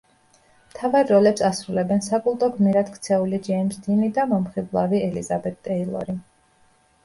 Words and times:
მთავარ 0.69 1.03
როლებს 1.11 1.43
ასრულებენ 1.49 2.01
საკულტო 2.07 2.49
გმირად 2.57 2.91
ქცეული 2.97 3.43
ჯეიმზ 3.51 3.79
დინი 3.85 4.13
და 4.19 4.27
მომხიბლავი 4.35 5.07
ელიზაბეთ 5.13 5.65
ტეილორი. 5.71 6.21